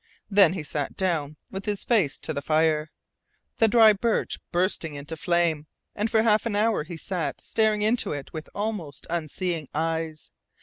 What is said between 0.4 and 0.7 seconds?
he